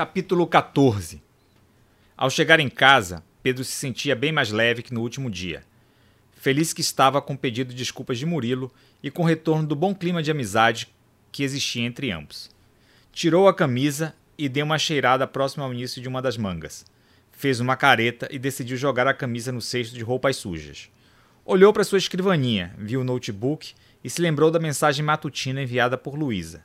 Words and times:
Capítulo 0.00 0.46
14 0.46 1.22
Ao 2.16 2.30
chegar 2.30 2.58
em 2.58 2.70
casa, 2.70 3.22
Pedro 3.42 3.62
se 3.62 3.72
sentia 3.72 4.16
bem 4.16 4.32
mais 4.32 4.50
leve 4.50 4.82
que 4.82 4.94
no 4.94 5.02
último 5.02 5.30
dia. 5.30 5.62
Feliz 6.32 6.72
que 6.72 6.80
estava 6.80 7.20
com 7.20 7.34
o 7.34 7.38
pedido 7.38 7.68
de 7.68 7.76
desculpas 7.76 8.18
de 8.18 8.24
Murilo 8.24 8.72
e 9.02 9.10
com 9.10 9.24
o 9.24 9.26
retorno 9.26 9.68
do 9.68 9.76
bom 9.76 9.94
clima 9.94 10.22
de 10.22 10.30
amizade 10.30 10.88
que 11.30 11.42
existia 11.42 11.84
entre 11.84 12.10
ambos. 12.10 12.48
Tirou 13.12 13.46
a 13.46 13.52
camisa 13.52 14.14
e 14.38 14.48
deu 14.48 14.64
uma 14.64 14.78
cheirada 14.78 15.26
próxima 15.26 15.66
ao 15.66 15.74
início 15.74 16.00
de 16.00 16.08
uma 16.08 16.22
das 16.22 16.38
mangas. 16.38 16.86
Fez 17.30 17.60
uma 17.60 17.76
careta 17.76 18.26
e 18.30 18.38
decidiu 18.38 18.78
jogar 18.78 19.06
a 19.06 19.12
camisa 19.12 19.52
no 19.52 19.60
cesto 19.60 19.94
de 19.94 20.02
roupas 20.02 20.36
sujas. 20.36 20.88
Olhou 21.44 21.74
para 21.74 21.84
sua 21.84 21.98
escrivaninha, 21.98 22.74
viu 22.78 23.02
o 23.02 23.04
notebook 23.04 23.74
e 24.02 24.08
se 24.08 24.22
lembrou 24.22 24.50
da 24.50 24.58
mensagem 24.58 25.04
matutina 25.04 25.60
enviada 25.60 25.98
por 25.98 26.14
Luísa. 26.14 26.62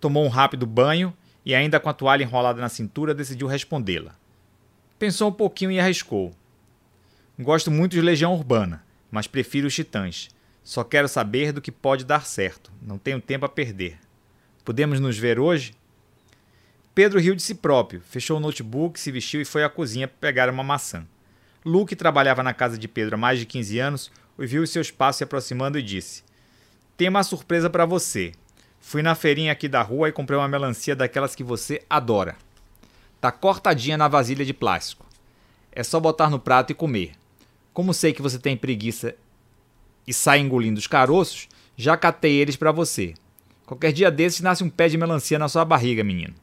Tomou 0.00 0.24
um 0.24 0.28
rápido 0.28 0.66
banho 0.66 1.16
e, 1.44 1.54
ainda 1.54 1.80
com 1.80 1.88
a 1.88 1.94
toalha 1.94 2.22
enrolada 2.22 2.60
na 2.60 2.68
cintura, 2.68 3.14
decidiu 3.14 3.46
respondê-la. 3.46 4.14
Pensou 4.98 5.30
um 5.30 5.32
pouquinho 5.32 5.70
e 5.70 5.80
arriscou. 5.80 6.34
Gosto 7.38 7.70
muito 7.70 7.92
de 7.92 8.00
Legião 8.00 8.34
Urbana, 8.34 8.84
mas 9.10 9.26
prefiro 9.26 9.66
os 9.66 9.74
Titãs. 9.74 10.28
Só 10.62 10.84
quero 10.84 11.08
saber 11.08 11.52
do 11.52 11.60
que 11.60 11.72
pode 11.72 12.04
dar 12.04 12.26
certo. 12.26 12.70
Não 12.82 12.98
tenho 12.98 13.20
tempo 13.20 13.46
a 13.46 13.48
perder. 13.48 13.98
Podemos 14.64 15.00
nos 15.00 15.16
ver 15.16 15.38
hoje? 15.38 15.74
Pedro 16.94 17.18
riu 17.18 17.34
de 17.34 17.42
si 17.42 17.54
próprio, 17.54 18.02
fechou 18.02 18.36
o 18.36 18.40
notebook, 18.40 19.00
se 19.00 19.10
vestiu 19.10 19.40
e 19.40 19.44
foi 19.44 19.64
à 19.64 19.70
cozinha 19.70 20.06
pegar 20.06 20.50
uma 20.50 20.62
maçã. 20.62 21.06
Luke 21.64 21.96
trabalhava 21.96 22.42
na 22.42 22.52
casa 22.52 22.76
de 22.76 22.88
Pedro 22.88 23.14
há 23.14 23.18
mais 23.18 23.38
de 23.38 23.46
15 23.46 23.78
anos, 23.78 24.10
ouviu 24.36 24.62
os 24.62 24.70
seus 24.70 24.90
passos 24.90 25.18
se 25.18 25.24
aproximando 25.24 25.78
e 25.78 25.82
disse: 25.82 26.22
Tenho 26.96 27.10
uma 27.10 27.22
surpresa 27.22 27.70
para 27.70 27.86
você. 27.86 28.32
Fui 28.90 29.02
na 29.02 29.14
feirinha 29.14 29.52
aqui 29.52 29.68
da 29.68 29.82
rua 29.82 30.08
e 30.08 30.12
comprei 30.12 30.36
uma 30.36 30.48
melancia 30.48 30.96
daquelas 30.96 31.36
que 31.36 31.44
você 31.44 31.80
adora. 31.88 32.34
Tá 33.20 33.30
cortadinha 33.30 33.96
na 33.96 34.08
vasilha 34.08 34.44
de 34.44 34.52
plástico. 34.52 35.06
É 35.70 35.84
só 35.84 36.00
botar 36.00 36.28
no 36.28 36.40
prato 36.40 36.72
e 36.72 36.74
comer. 36.74 37.12
Como 37.72 37.94
sei 37.94 38.12
que 38.12 38.20
você 38.20 38.36
tem 38.36 38.56
preguiça 38.56 39.14
e 40.08 40.12
sai 40.12 40.40
engolindo 40.40 40.80
os 40.80 40.88
caroços, 40.88 41.48
já 41.76 41.96
catei 41.96 42.32
eles 42.32 42.56
para 42.56 42.72
você. 42.72 43.14
Qualquer 43.64 43.92
dia 43.92 44.10
desses 44.10 44.40
nasce 44.40 44.64
um 44.64 44.68
pé 44.68 44.88
de 44.88 44.98
melancia 44.98 45.38
na 45.38 45.48
sua 45.48 45.64
barriga, 45.64 46.02
menino. 46.02 46.34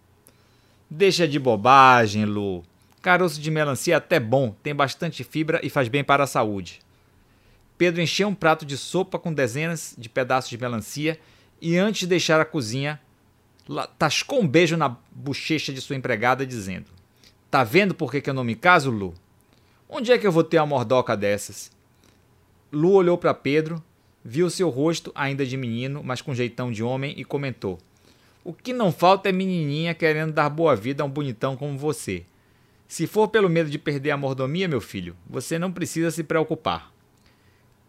Deixa 0.89 1.27
de 1.27 1.37
bobagem, 1.37 2.23
Lu. 2.23 2.63
Caroço 3.01 3.41
de 3.41 3.51
melancia 3.51 3.95
é 3.95 3.97
até 3.97 4.21
bom, 4.21 4.55
tem 4.63 4.73
bastante 4.73 5.21
fibra 5.21 5.59
e 5.63 5.69
faz 5.69 5.89
bem 5.89 6.01
para 6.01 6.23
a 6.23 6.27
saúde. 6.27 6.79
Pedro 7.77 8.01
encheu 8.01 8.29
um 8.29 8.33
prato 8.33 8.65
de 8.65 8.77
sopa 8.77 9.19
com 9.19 9.33
dezenas 9.33 9.93
de 9.97 10.07
pedaços 10.07 10.49
de 10.49 10.57
melancia 10.57 11.19
e, 11.61 11.77
antes 11.77 12.01
de 12.01 12.07
deixar 12.07 12.39
a 12.39 12.45
cozinha, 12.45 12.99
tascou 13.97 14.41
um 14.41 14.47
beijo 14.47 14.77
na 14.77 14.95
bochecha 15.11 15.73
de 15.73 15.81
sua 15.81 15.95
empregada, 15.95 16.45
dizendo: 16.45 16.85
Tá 17.49 17.63
vendo 17.63 17.95
por 17.95 18.11
que, 18.11 18.21
que 18.21 18.29
eu 18.29 18.33
não 18.33 18.43
me 18.43 18.55
caso, 18.55 18.91
Lu? 18.91 19.13
Onde 19.89 20.11
é 20.11 20.17
que 20.17 20.27
eu 20.27 20.31
vou 20.31 20.43
ter 20.43 20.57
uma 20.57 20.65
mordoca 20.65 21.15
dessas? 21.15 21.71
Lu 22.71 22.91
olhou 22.91 23.17
para 23.17 23.33
Pedro, 23.33 23.81
viu 24.23 24.49
seu 24.49 24.69
rosto 24.69 25.11
ainda 25.15 25.45
de 25.45 25.55
menino, 25.55 26.01
mas 26.03 26.21
com 26.21 26.35
jeitão 26.35 26.71
de 26.71 26.83
homem, 26.83 27.13
e 27.17 27.23
comentou: 27.23 27.79
O 28.43 28.53
que 28.53 28.73
não 28.73 28.91
falta 28.91 29.29
é 29.29 29.31
menininha 29.31 29.93
querendo 29.93 30.33
dar 30.33 30.49
boa 30.49 30.75
vida 30.75 31.03
a 31.03 31.05
um 31.05 31.09
bonitão 31.09 31.55
como 31.55 31.77
você. 31.77 32.25
Se 32.87 33.05
for 33.05 33.27
pelo 33.27 33.49
medo 33.49 33.69
de 33.69 33.77
perder 33.77 34.11
a 34.11 34.17
mordomia, 34.17 34.67
meu 34.67 34.79
filho, 34.79 35.15
você 35.29 35.59
não 35.59 35.71
precisa 35.71 36.09
se 36.09 36.23
preocupar. 36.23 36.91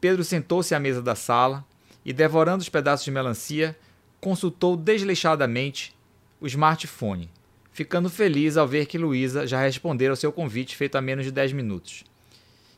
Pedro 0.00 0.24
sentou-se 0.24 0.74
à 0.74 0.80
mesa 0.80 1.00
da 1.00 1.14
sala 1.14 1.64
e, 2.08 2.12
devorando 2.14 2.62
os 2.62 2.70
pedaços 2.70 3.04
de 3.04 3.10
melancia, 3.10 3.76
consultou 4.18 4.78
desleixadamente 4.78 5.94
o 6.40 6.46
smartphone, 6.46 7.28
ficando 7.70 8.08
feliz 8.08 8.56
ao 8.56 8.66
ver 8.66 8.86
que 8.86 8.96
Luísa 8.96 9.46
já 9.46 9.60
respondera 9.60 10.12
ao 10.12 10.16
seu 10.16 10.32
convite 10.32 10.74
feito 10.74 10.96
há 10.96 11.02
menos 11.02 11.26
de 11.26 11.30
10 11.30 11.52
minutos. 11.52 12.04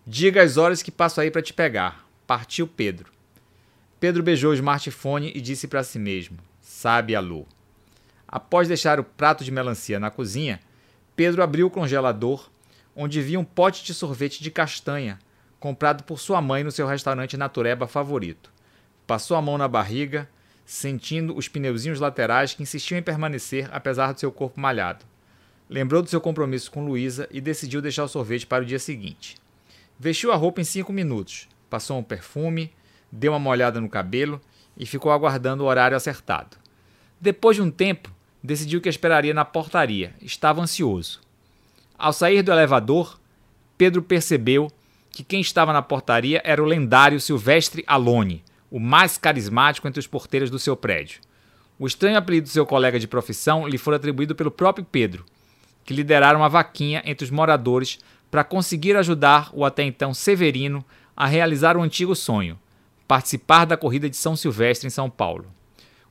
Diga 0.05 0.43
as 0.43 0.57
horas 0.57 0.83
que 0.83 0.91
passo 0.91 1.21
aí 1.21 1.31
para 1.31 1.43
te 1.43 1.55
pegar. 1.55 2.05
Partiu 2.27 2.67
Pedro. 2.67 3.13
Pedro 4.01 4.21
beijou 4.21 4.51
o 4.51 4.55
smartphone 4.55 5.31
e 5.33 5.41
disse 5.41 5.69
para 5.69 5.85
si 5.85 6.01
mesmo: 6.01 6.39
Sabe 6.61 7.15
a 7.15 7.21
Lu. 7.21 7.47
Após 8.27 8.67
deixar 8.67 8.99
o 8.99 9.05
prato 9.05 9.45
de 9.45 9.53
melancia 9.53 10.01
na 10.01 10.11
cozinha, 10.11 10.59
Pedro 11.15 11.41
abriu 11.41 11.69
o 11.69 11.71
congelador, 11.71 12.51
onde 12.97 13.23
via 13.23 13.39
um 13.39 13.45
pote 13.45 13.85
de 13.85 13.95
sorvete 13.95 14.43
de 14.43 14.51
castanha, 14.51 15.21
comprado 15.61 16.03
por 16.03 16.19
sua 16.19 16.43
mãe 16.43 16.65
no 16.65 16.73
seu 16.73 16.89
restaurante 16.89 17.37
natureba 17.37 17.87
favorito. 17.87 18.51
Passou 19.11 19.37
a 19.37 19.43
mão 19.43 19.59
na 19.59 19.67
barriga, 19.67 20.31
sentindo 20.65 21.37
os 21.37 21.49
pneuzinhos 21.49 21.99
laterais 21.99 22.55
que 22.55 22.63
insistiam 22.63 22.97
em 22.97 23.03
permanecer 23.03 23.69
apesar 23.73 24.13
do 24.13 24.21
seu 24.21 24.31
corpo 24.31 24.61
malhado. 24.61 25.05
Lembrou 25.69 26.01
do 26.01 26.09
seu 26.09 26.21
compromisso 26.21 26.71
com 26.71 26.85
Luísa 26.85 27.29
e 27.29 27.41
decidiu 27.41 27.83
deixar 27.83 28.05
o 28.05 28.09
sorvete 28.09 28.47
para 28.47 28.63
o 28.63 28.65
dia 28.65 28.79
seguinte. 28.79 29.35
Vestiu 29.99 30.31
a 30.31 30.37
roupa 30.37 30.61
em 30.61 30.65
cinco 30.65 30.93
minutos, 30.93 31.49
passou 31.69 31.99
um 31.99 32.05
perfume, 32.05 32.73
deu 33.11 33.33
uma 33.33 33.41
molhada 33.41 33.81
no 33.81 33.89
cabelo 33.89 34.41
e 34.77 34.87
ficou 34.87 35.11
aguardando 35.11 35.65
o 35.65 35.67
horário 35.67 35.97
acertado. 35.97 36.57
Depois 37.21 37.57
de 37.57 37.63
um 37.63 37.71
tempo, 37.73 38.13
decidiu 38.41 38.81
que 38.81 38.89
esperaria 38.89 39.35
na 39.35 39.45
portaria. 39.45 40.15
Estava 40.23 40.63
ansioso. 40.63 41.21
Ao 41.99 42.13
sair 42.13 42.43
do 42.43 42.53
elevador, 42.53 43.19
Pedro 43.77 44.03
percebeu 44.03 44.71
que 45.11 45.25
quem 45.25 45.41
estava 45.41 45.73
na 45.73 45.83
portaria 45.83 46.41
era 46.45 46.63
o 46.63 46.65
lendário 46.65 47.21
Silvestre 47.21 47.83
Alone, 47.89 48.45
o 48.71 48.79
mais 48.79 49.19
carismático 49.19 49.89
entre 49.89 50.01
os 50.01 50.07
porteiros 50.07 50.51
do 50.51 50.59
seu 50.59 50.77
prédio. 50.77 51.21
O 51.79 51.87
estranho 51.87 52.19
apelido 52.19 52.45
do 52.45 52.51
seu 52.51 52.67
colega 52.67 52.99
de 52.99 53.09
profissão 53.09 53.67
lhe 53.67 53.79
foi 53.79 53.97
atribuído 53.97 54.35
pelo 54.35 54.51
próprio 54.51 54.85
Pedro, 54.85 55.25
que 55.85 55.95
liderara 55.95 56.39
uma 56.39 56.49
vaquinha 56.49 57.03
entre 57.05 57.25
os 57.25 57.31
moradores 57.31 57.99
para 58.31 58.45
conseguir 58.45 58.97
ajudar 58.97 59.51
o 59.53 59.65
até 59.65 59.83
então 59.83 60.15
Severino 60.15 60.85
a 61.17 61.27
realizar 61.27 61.77
o 61.77 61.83
antigo 61.83 62.15
sonho, 62.15 62.59
participar 63.09 63.65
da 63.65 63.77
corrida 63.77 64.09
de 64.09 64.17
São 64.17 64.37
Silvestre 64.37 64.87
em 64.87 64.91
São 64.91 65.11
Paulo. 65.11 65.47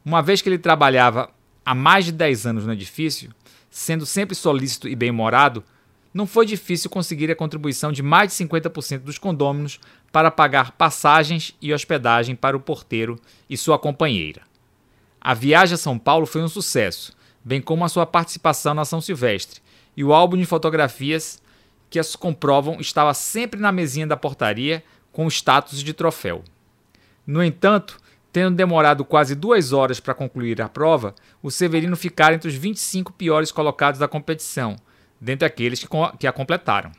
Uma 0.04 0.22
vez 0.22 0.42
que 0.42 0.50
ele 0.50 0.58
trabalhava 0.58 1.30
há 1.66 1.74
mais 1.74 2.06
de 2.06 2.12
10 2.12 2.48
anos 2.48 2.66
no 2.66 2.74
edifício, 2.74 3.34
sendo 3.70 4.06
sempre 4.06 4.36
solícito 4.36 4.88
e 4.88 4.96
bem-humorado, 4.96 5.64
não 6.14 6.26
foi 6.26 6.46
difícil 6.46 6.90
conseguir 6.90 7.32
a 7.32 7.36
contribuição 7.36 7.92
de 7.92 8.02
mais 8.02 8.36
de 8.36 8.44
50% 8.44 9.00
dos 9.00 9.18
condôminos 9.18 9.80
para 10.12 10.32
pagar 10.32 10.72
passagens 10.72 11.56
e 11.62 11.74
hospedagem 11.74 12.36
para 12.36 12.58
o 12.58 12.60
porteiro 12.60 13.20
e 13.50 13.58
sua 13.58 13.78
companheira. 13.78 14.42
A 15.22 15.34
viagem 15.34 15.76
a 15.76 15.78
São 15.78 16.00
Paulo 16.00 16.26
foi 16.26 16.42
um 16.42 16.48
sucesso, 16.48 17.14
bem 17.44 17.62
como 17.62 17.84
a 17.84 17.90
sua 17.90 18.06
participação 18.06 18.74
na 18.74 18.86
São 18.86 19.02
Silvestre, 19.02 19.62
e 19.96 20.04
o 20.04 20.14
álbum 20.14 20.38
de 20.38 20.46
fotografias 20.46 21.42
que 21.90 22.00
as 22.00 22.16
comprovam 22.16 22.80
estava 22.80 23.14
sempre 23.14 23.60
na 23.60 23.72
mesinha 23.72 24.08
da 24.08 24.16
portaria 24.16 24.84
com 25.12 25.28
status 25.28 25.84
de 25.84 25.94
troféu. 25.94 26.44
No 27.26 27.44
entanto, 27.44 28.00
tendo 28.32 28.56
demorado 28.56 29.04
quase 29.04 29.36
duas 29.36 29.74
horas 29.74 30.00
para 30.00 30.14
concluir 30.14 30.62
a 30.62 30.70
prova, 30.70 31.16
o 31.42 31.50
Severino 31.50 31.96
ficara 31.96 32.36
entre 32.36 32.48
os 32.48 32.56
25 32.56 33.12
piores 33.14 33.52
colocados 33.52 34.00
da 34.00 34.08
competição, 34.08 34.76
dentre 35.20 35.46
aqueles 35.46 35.80
que, 35.80 35.88
que 36.20 36.28
a 36.28 36.32
completaram. 36.32 36.92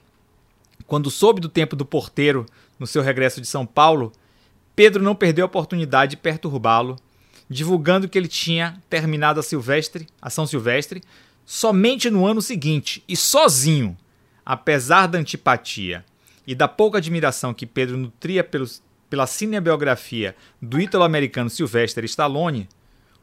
Quando 0.87 1.11
soube 1.11 1.41
do 1.41 1.49
tempo 1.49 1.77
do 1.77 1.85
porteiro 1.85 2.47
no 2.79 2.87
seu 2.87 3.03
regresso 3.03 3.41
de 3.41 3.47
São 3.47 3.65
Paulo, 3.67 4.13
Pedro 4.75 5.03
não 5.03 5.15
perdeu 5.15 5.45
a 5.45 5.47
oportunidade 5.47 6.13
de 6.13 6.17
perturbá-lo, 6.17 6.97
divulgando 7.49 8.09
que 8.09 8.17
ele 8.17 8.29
tinha 8.29 8.81
terminado 8.89 9.41
a 9.41 9.43
Silvestre, 9.43 10.07
a 10.21 10.31
São 10.31 10.47
Silvestre, 10.47 11.03
somente 11.45 12.09
no 12.09 12.27
ano 12.27 12.41
seguinte 12.41 13.03
e 13.09 13.17
sozinho, 13.17 13.97
apesar 14.47 15.07
da 15.07 15.19
antipatia 15.19 16.05
e 16.47 16.55
da 16.55 16.69
pouca 16.69 16.99
admiração 16.99 17.53
que 17.53 17.67
Pedro 17.67 17.97
nutria 17.97 18.43
pelos, 18.43 18.83
pela 19.09 19.27
cinebiografia 19.27 20.35
do 20.63 20.81
ítalo-americano 20.81 21.51
Sylvester 21.51 22.05
Stallone, 22.05 22.69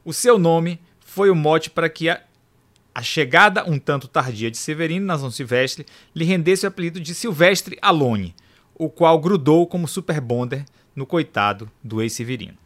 o 0.04 0.14
seu 0.14 0.38
nome 0.38 0.80
foi 1.00 1.30
o 1.30 1.36
mote 1.36 1.70
para 1.70 1.90
que 1.90 2.10
a, 2.10 2.22
a 2.98 3.04
chegada 3.04 3.64
um 3.70 3.78
tanto 3.78 4.08
tardia 4.08 4.50
de 4.50 4.58
Severino 4.58 5.06
na 5.06 5.20
São 5.20 5.30
Silvestre 5.30 5.86
lhe 6.16 6.26
rendesse 6.26 6.66
o 6.66 6.68
apelido 6.68 7.00
de 7.00 7.14
Silvestre 7.14 7.78
Alone, 7.80 8.34
o 8.74 8.90
qual 8.90 9.20
grudou 9.20 9.68
como 9.68 9.88
super 9.88 10.20
bonder 10.20 10.66
no 10.96 11.06
coitado 11.06 11.70
do 11.84 12.02
ex-Severino. 12.02 12.58